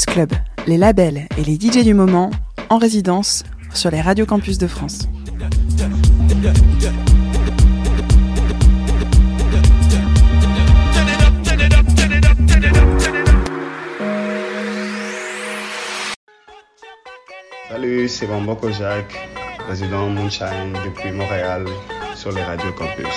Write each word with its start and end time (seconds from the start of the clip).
Club, 0.00 0.32
les 0.66 0.78
labels 0.78 1.26
et 1.36 1.44
les 1.44 1.54
DJ 1.56 1.84
du 1.84 1.92
moment 1.92 2.30
en 2.70 2.78
résidence 2.78 3.44
sur 3.74 3.90
les 3.90 4.00
radios 4.00 4.24
campus 4.24 4.56
de 4.56 4.66
France. 4.66 5.00
Salut, 17.70 18.08
c'est 18.08 18.26
Bambo 18.26 18.56
Jacques, 18.72 19.28
président 19.66 20.08
Moonshine 20.08 20.74
depuis 20.86 21.12
Montréal 21.12 21.66
sur 22.16 22.32
les 22.32 22.42
radios 22.42 22.72
campus. 22.72 23.08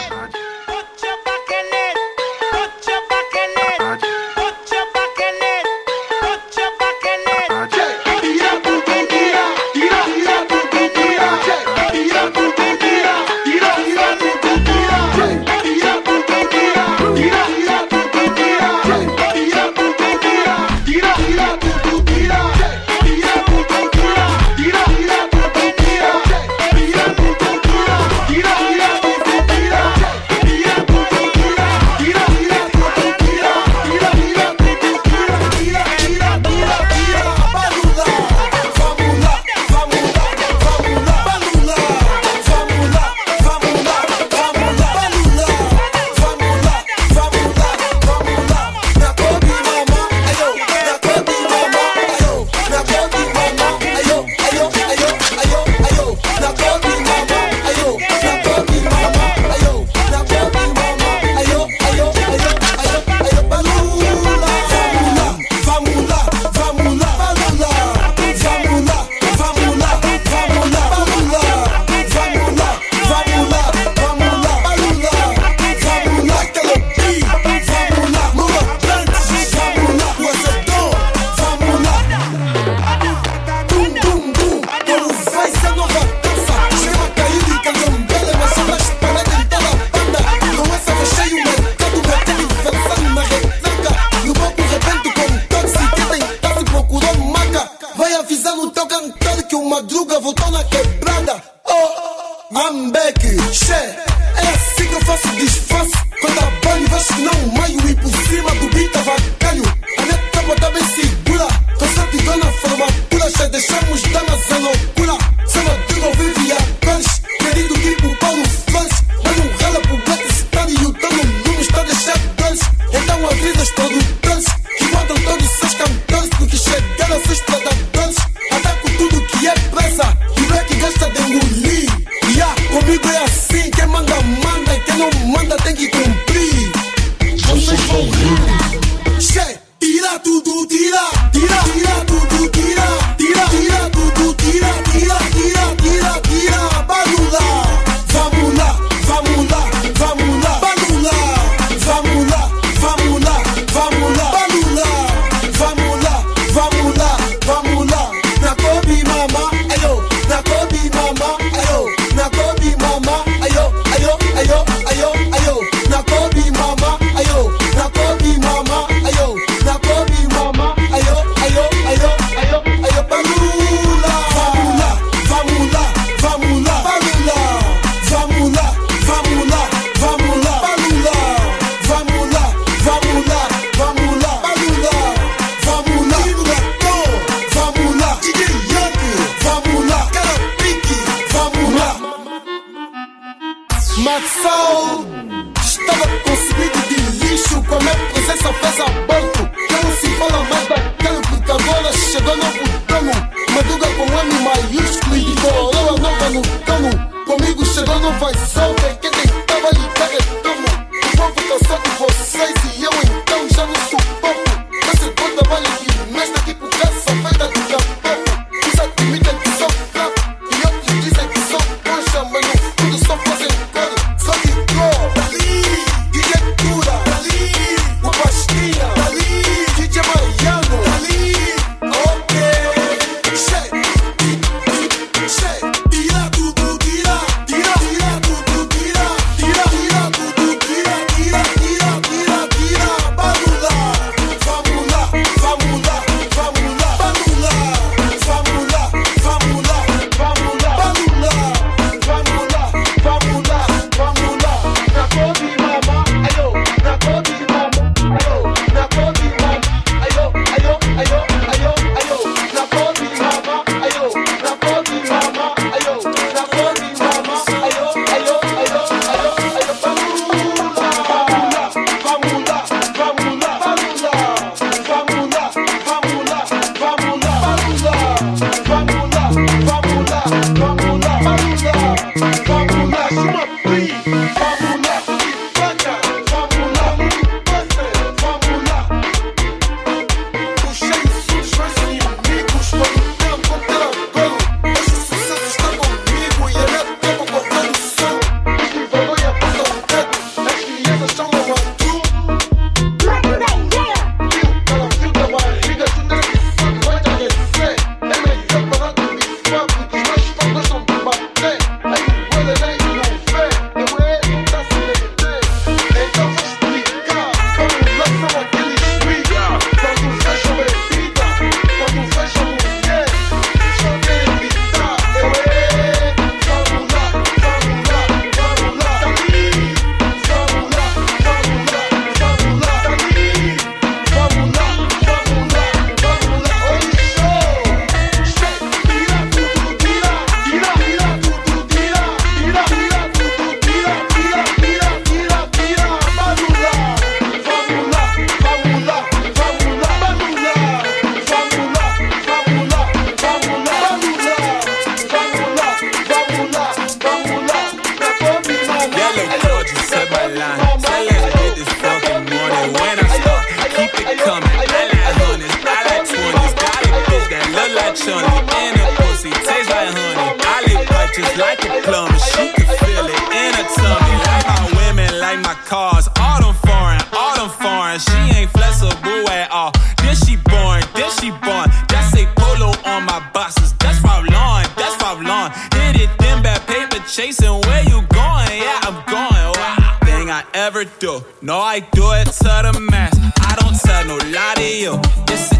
plum, 371.86 372.10
and 372.10 372.24
she 372.34 372.46
can 372.58 372.68
feel 372.82 373.06
it 373.14 373.20
in 373.42 373.50
her 373.60 373.68
tummy. 373.78 374.14
Like 374.28 374.46
my 374.52 374.62
women, 374.82 375.10
like 375.26 375.40
my 375.50 375.56
cars, 375.72 376.10
all 376.20 376.40
them 376.42 376.56
foreign, 376.70 377.02
all 377.14 377.34
them 377.40 377.50
foreign. 377.64 378.00
She 378.02 378.18
ain't 378.38 378.52
flexible 378.52 379.24
at 379.30 379.50
all. 379.52 379.72
This 380.04 380.18
she 380.26 380.36
born, 380.52 380.82
this 380.98 381.14
she 381.22 381.30
born. 381.46 381.68
That's 381.94 382.12
a 382.22 382.26
polo 382.42 382.70
on 382.92 383.06
my 383.12 383.20
boxes. 383.34 383.74
That's 383.84 384.00
Ralph 384.04 384.26
Lauren, 384.36 384.68
that's 384.80 384.96
Ralph 385.04 385.22
Lauren. 385.30 385.52
Hit 385.78 385.96
it, 386.04 386.12
then 386.20 386.42
bad 386.44 386.60
paper 386.74 387.00
chasing. 387.16 387.56
Where 387.66 387.84
you 387.92 387.98
going? 388.20 388.50
Yeah, 388.64 388.88
I'm 388.90 388.98
going. 389.16 389.48
Wow. 389.56 389.98
Thing 390.10 390.30
I 390.38 390.44
ever 390.68 390.84
do. 391.04 391.14
No, 391.42 391.60
I 391.60 391.80
do 391.98 392.06
it 392.20 392.28
to 392.42 392.50
the 392.66 392.74
max. 392.92 393.14
I 393.50 393.52
don't 393.62 393.76
tell 393.88 394.04
no 394.12 394.18
lie 394.38 394.56
to 394.58 394.70
you. 394.84 394.94
This 395.30 395.55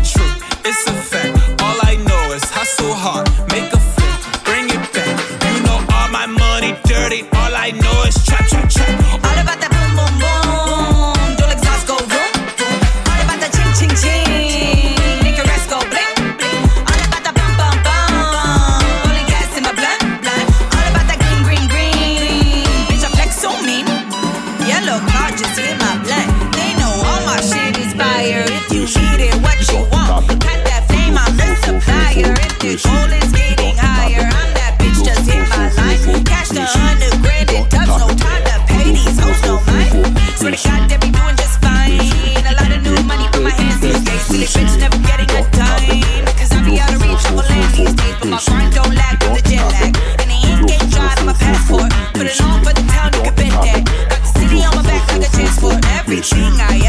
She 56.26 56.40
not 56.50 56.85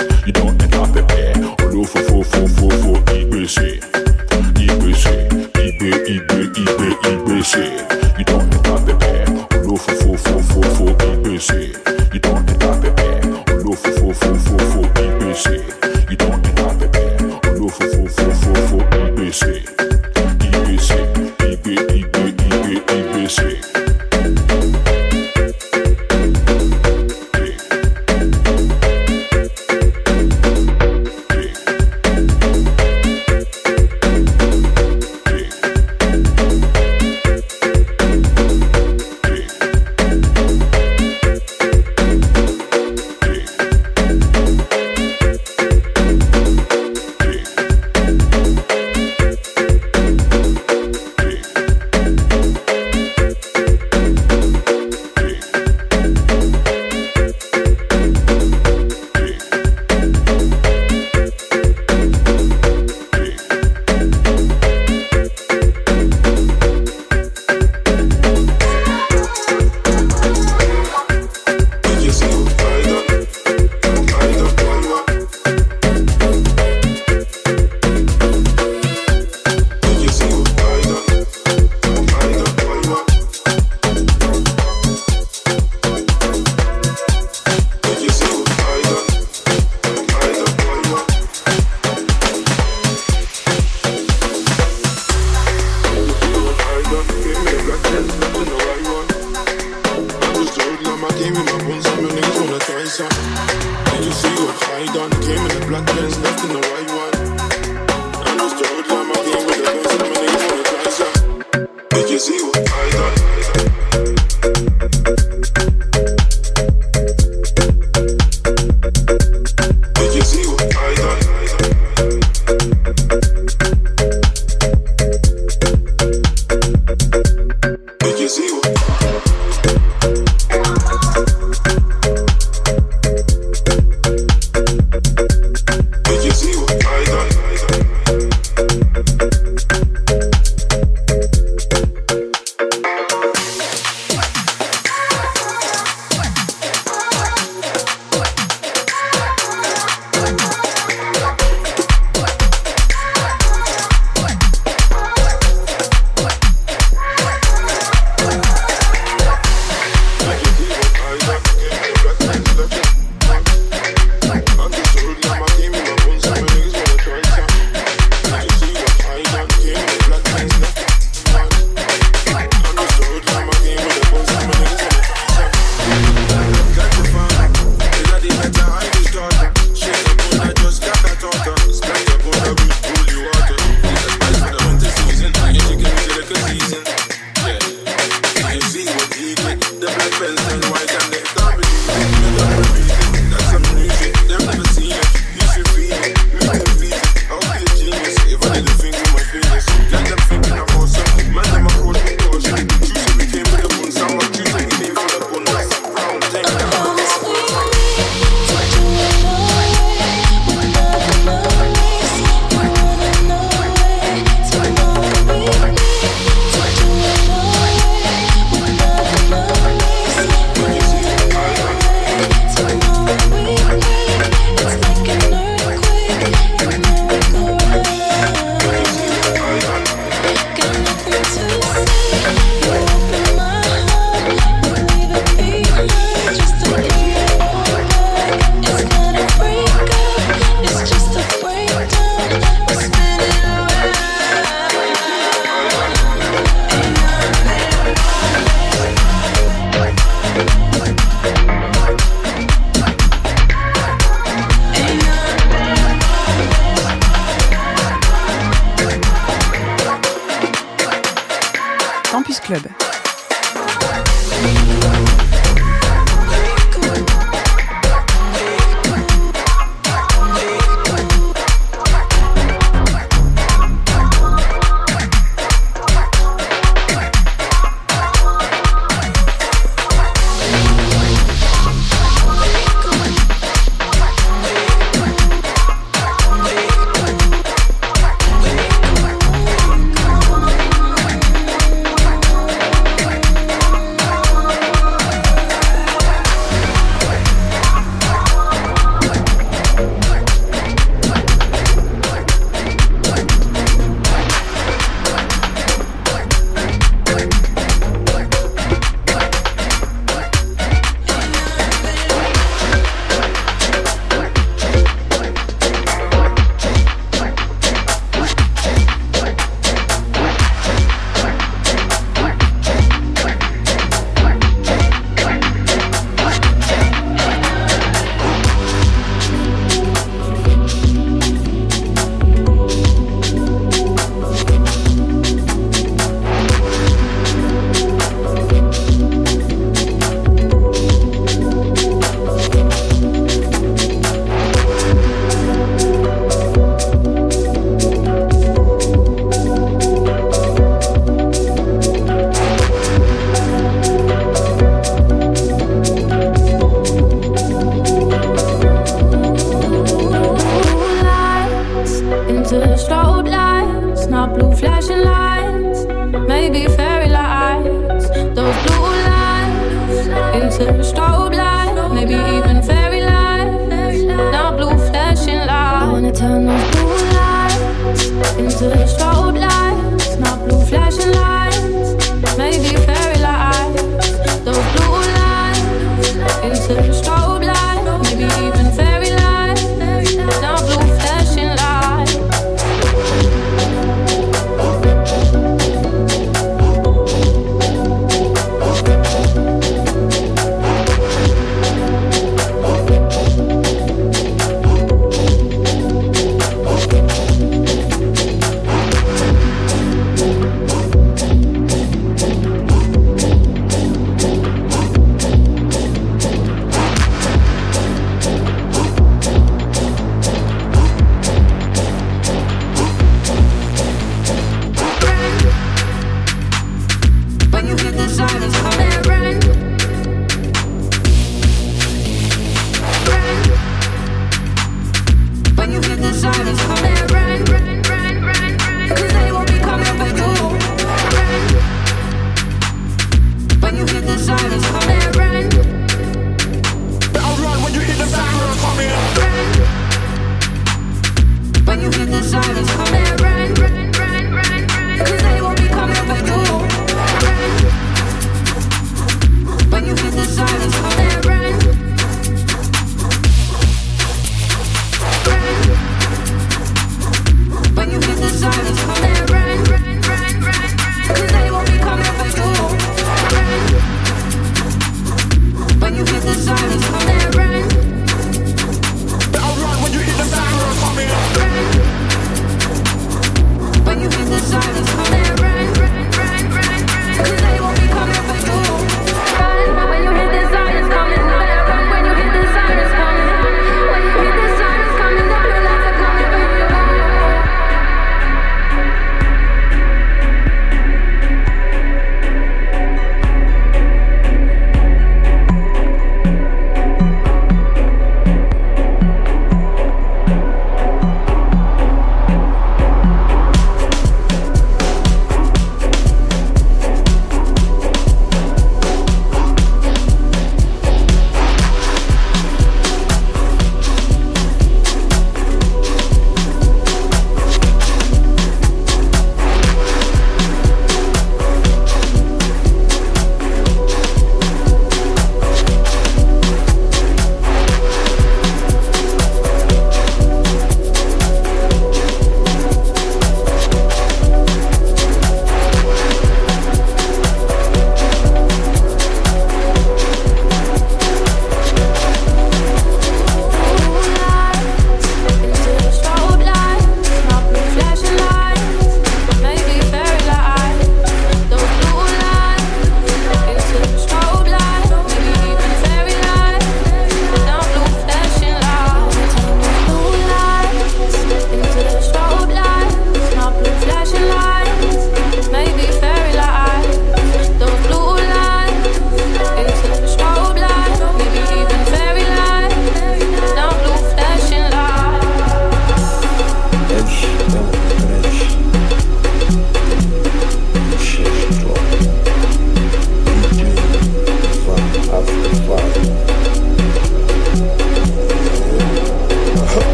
Campus 262.17 262.39
Club. 262.39 262.63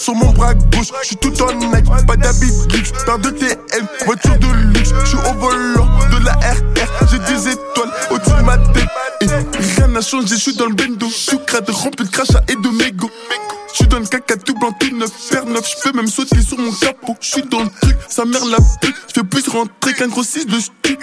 sur 0.00 0.14
mon 0.14 0.30
bras 0.32 0.54
gauche. 0.54 0.88
suis 1.02 1.16
tout 1.16 1.32
en 1.42 1.48
aigle 1.74 1.82
pas 2.06 2.16
d'habit 2.16 2.52
luxe. 2.72 2.92
Paire 3.04 3.18
de 3.18 3.30
TM, 3.30 3.86
voiture 4.06 4.38
de 4.38 4.46
luxe. 4.72 4.90
J'suis 5.04 5.18
au 5.18 5.34
volant 5.34 5.88
de 6.10 6.24
la 6.24 6.32
RR. 6.32 7.08
J'ai 7.10 7.18
des 7.18 7.48
étoiles 7.48 7.92
au-dessus 8.10 8.30
de 8.38 8.42
ma 8.42 8.58
tête. 8.58 8.88
Et 9.20 9.26
rien 9.76 9.88
n'a 9.88 10.00
changé, 10.00 10.36
suis 10.36 10.54
dans 10.54 10.66
le 10.66 10.74
bendo. 10.74 11.08
Sucre 11.10 11.62
de 11.62 11.72
rempli 11.72 12.04
de 12.06 12.10
crachat 12.10 12.42
et 12.48 12.54
de 12.54 12.68
mégots. 12.76 13.10
J'suis 13.72 13.86
dans 13.86 13.98
le 14.00 14.06
caca 14.06 14.36
tout 14.36 14.54
blanc, 14.58 14.72
tout 14.78 14.94
neuf, 14.96 15.10
faire 15.12 15.44
neuf. 15.44 15.68
peux 15.82 15.92
même 15.92 16.06
sauter 16.08 16.40
sur 16.40 16.58
mon 16.58 16.72
capot. 16.72 17.16
je 17.20 17.28
suis 17.28 17.42
dans 17.42 17.60
le 17.60 17.68
truc, 17.82 17.96
sa 18.08 18.24
mère 18.24 18.44
la 18.46 18.56
pute. 18.80 18.96
fais 19.14 19.22
plus 19.22 19.46
rentrer 19.48 19.92
qu'un 19.94 20.08
grossiste 20.08 20.48
de 20.48 20.58
stu. 20.58 20.98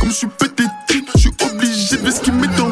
Comme 0.00 0.12
suis 0.12 0.26
pété, 0.26 0.64
suis 1.16 1.30
obligé 1.50 1.96
de 1.96 2.10
ce 2.10 2.20
qui 2.20 2.30
m'est 2.32 2.54
dans 2.58 2.71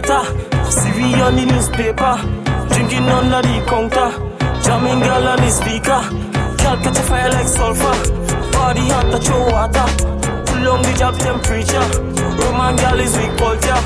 later. 0.00 0.24
See 0.70 1.14
on 1.20 1.34
the 1.36 1.44
newspaper, 1.46 2.14
drinking 2.72 3.08
on 3.10 3.28
the 3.28 3.42
counter, 3.68 4.08
jamming 4.62 5.00
girl 5.00 5.26
on 5.28 5.36
the 5.38 5.50
speaker. 5.50 6.00
Girl 6.62 6.76
catch 6.82 6.96
a 6.98 7.02
fire 7.02 7.28
like 7.30 7.48
sulfur, 7.48 7.94
body 8.52 8.86
hot 8.90 9.10
touch 9.10 9.28
your 9.28 9.42
water. 9.50 9.86
Pull 10.46 10.62
long 10.62 10.82
the 10.82 10.94
job 10.98 11.16
temperature, 11.18 11.82
Roman 12.38 12.76
girl 12.76 13.00
is 13.00 13.16
weak 13.18 13.34
culture. 13.36 13.80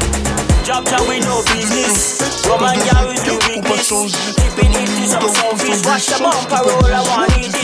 Job 0.65 0.85
job 0.87 1.09
we 1.09 1.21
no 1.25 1.41
business, 1.53 2.21
Roman 2.47 2.77
girl 2.85 3.09
is 3.11 3.23
the 3.25 3.35
weakness. 3.49 3.89
Keeping 3.89 4.77
it 4.77 4.87
to 5.01 5.05
some 5.09 5.29
selfies, 5.31 5.81
watch 5.89 6.07
the 6.12 6.19
bumper 6.21 6.69
roll, 6.69 6.93
I 6.93 7.01
want 7.11 7.33
it. 7.39 7.55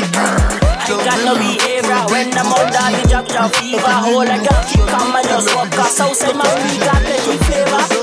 I 0.92 1.05
got 1.05 1.20
no 1.24 1.34
behavior 1.36 2.03
when 2.11 2.32
I'm 2.36 2.51
on 2.51 2.72
the 2.72 3.09
job 3.09 3.28
job 3.28 3.53
fever. 3.53 3.84
Hold 3.86 4.26
a 4.32 4.36
girl, 4.42 4.62
she 4.66 4.78
come 4.80 5.12
and 5.14 5.28
just 5.28 5.55
walk 5.55 5.76
us 5.78 6.01
outside 6.01 6.34
my 6.36 6.48
week, 6.64 6.80
got 6.80 6.98
plenty 7.05 7.36
flavor. 7.44 7.99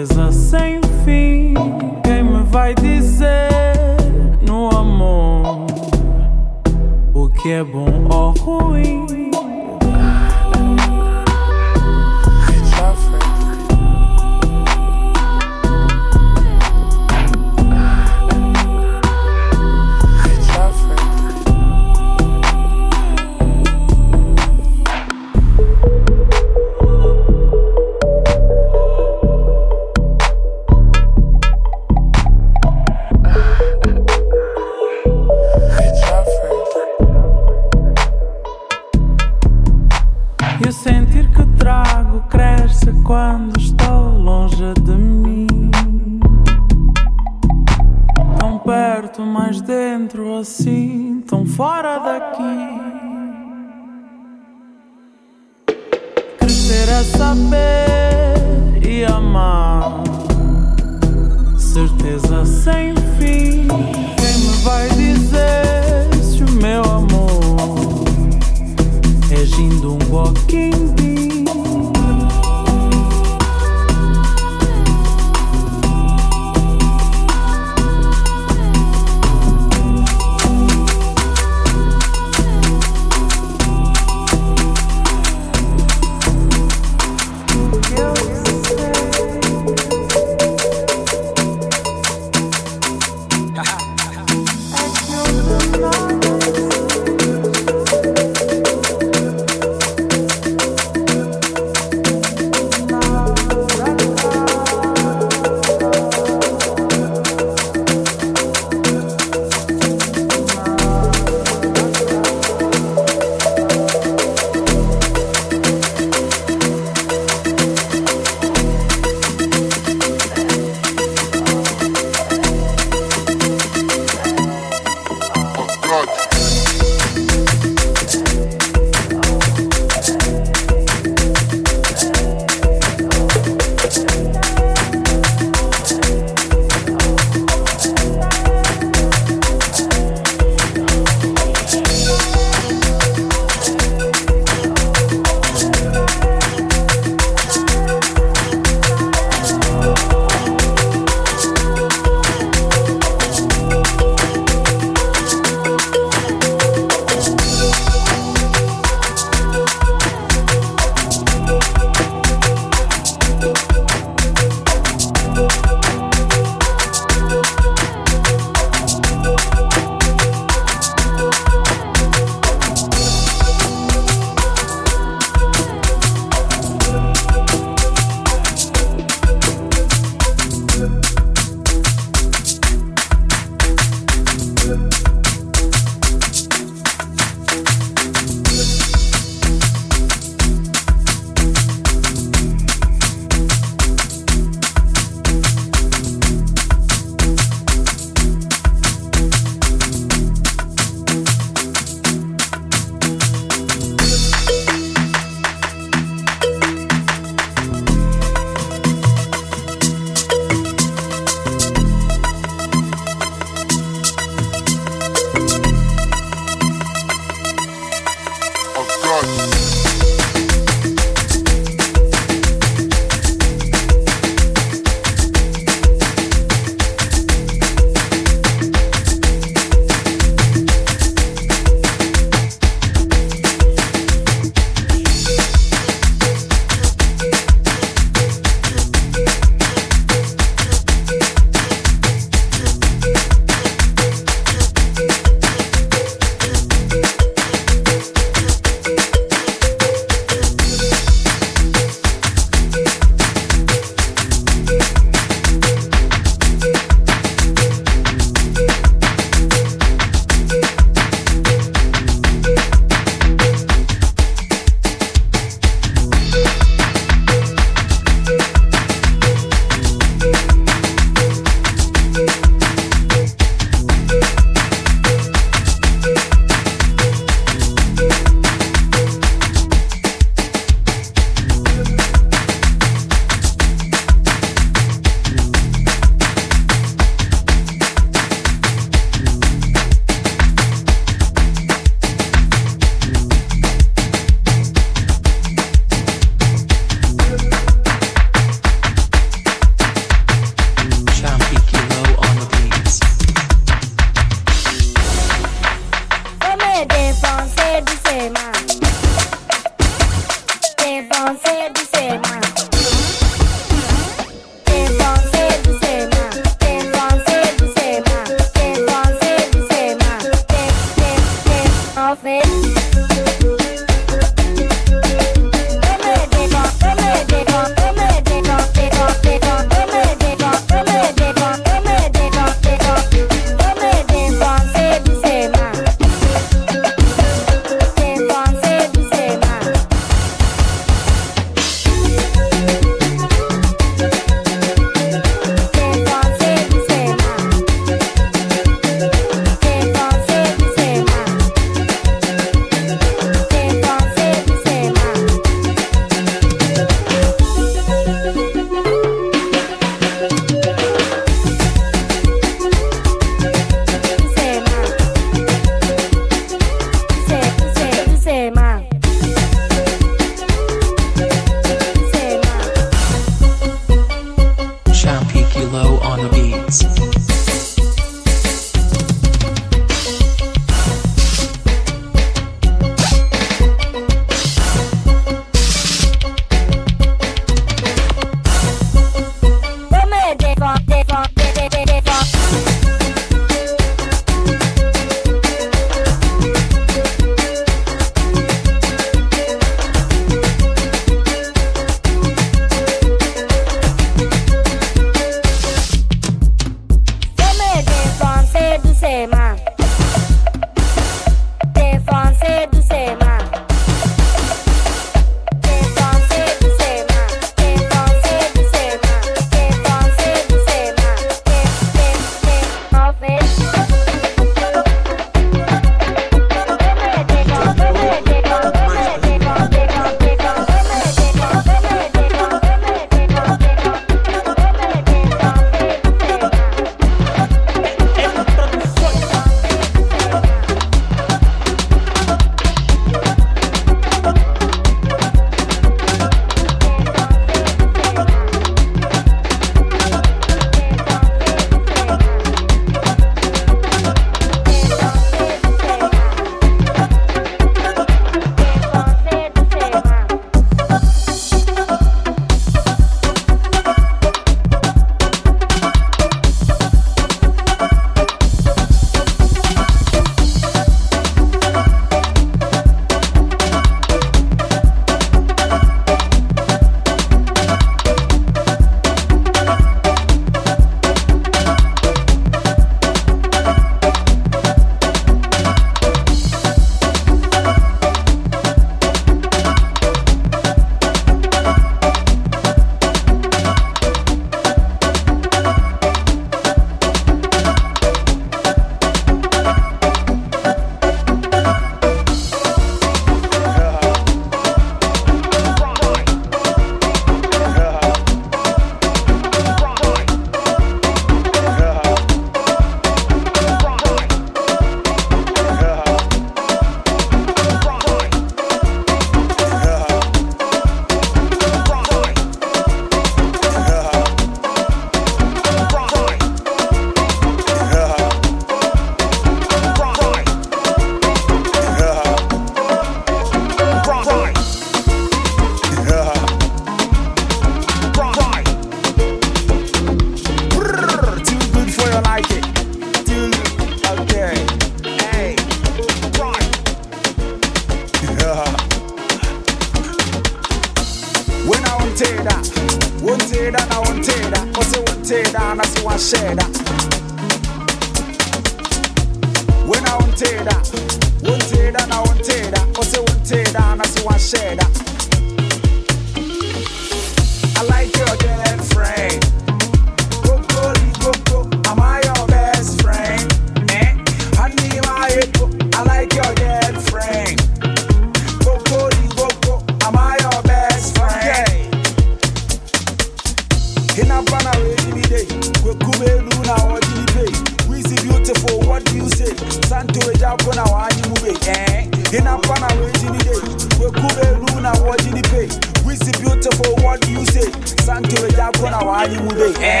santiwe 598.14 598.48
jako 598.56 598.90
na 598.90 598.98
wanyi 598.98 599.38
mube 599.38 599.68
eh 599.80 600.00